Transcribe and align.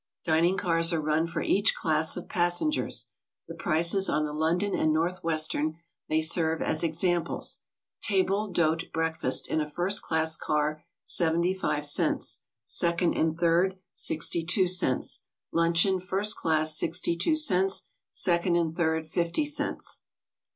Dining 0.25 0.57
cars 0.57 0.91
are 0.91 0.99
run 0.99 1.27
for 1.27 1.43
each 1.43 1.75
class 1.75 2.17
of 2.17 2.27
passengers. 2.27 3.09
The 3.47 3.53
prices 3.53 4.09
on 4.09 4.25
the 4.25 4.33
London 4.33 4.71
& 4.91 4.91
North 4.91 5.23
Western 5.23 5.77
may 6.09 6.23
serve 6.23 6.59
as 6.59 6.81
examples: 6.83 7.59
Table 8.01 8.47
d'hote 8.51 8.85
breakfast 8.91 9.47
in 9.47 9.61
a 9.61 9.69
first 9.69 10.01
class 10.01 10.35
car, 10.35 10.83
75 11.05 11.83
cts.; 11.83 12.39
second 12.65 13.13
and 13.15 13.39
third 13.39 13.73
class, 13.73 13.79
62 13.93 14.63
cts. 14.63 15.19
Luncheon, 15.51 15.99
first 15.99 16.35
class, 16.35 16.75
62 16.79 17.33
cts.; 17.33 17.83
second 18.09 18.55
and 18.55 18.75
third, 18.75 19.07
50 19.07 19.45
cts. 19.45 19.99